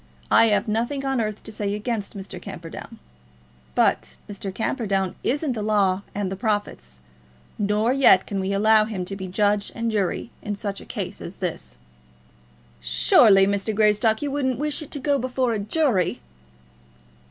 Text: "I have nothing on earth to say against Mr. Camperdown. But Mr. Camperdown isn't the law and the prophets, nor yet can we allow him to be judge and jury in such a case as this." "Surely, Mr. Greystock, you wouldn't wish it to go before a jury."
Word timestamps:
"I 0.31 0.45
have 0.45 0.67
nothing 0.67 1.05
on 1.05 1.21
earth 1.21 1.43
to 1.43 1.51
say 1.51 1.75
against 1.75 2.17
Mr. 2.17 2.41
Camperdown. 2.41 2.97
But 3.75 4.15
Mr. 4.27 4.51
Camperdown 4.51 5.13
isn't 5.23 5.51
the 5.53 5.61
law 5.61 6.01
and 6.15 6.31
the 6.31 6.35
prophets, 6.35 7.01
nor 7.59 7.93
yet 7.93 8.25
can 8.25 8.39
we 8.39 8.51
allow 8.51 8.85
him 8.85 9.05
to 9.05 9.15
be 9.15 9.27
judge 9.27 9.71
and 9.75 9.91
jury 9.91 10.31
in 10.41 10.55
such 10.55 10.81
a 10.81 10.85
case 10.85 11.21
as 11.21 11.35
this." 11.35 11.77
"Surely, 12.79 13.45
Mr. 13.45 13.75
Greystock, 13.75 14.23
you 14.23 14.31
wouldn't 14.31 14.57
wish 14.57 14.81
it 14.81 14.89
to 14.89 14.99
go 14.99 15.19
before 15.19 15.53
a 15.53 15.59
jury." 15.59 16.19